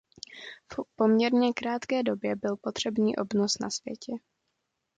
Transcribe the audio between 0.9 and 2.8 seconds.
poměrně krátké době byl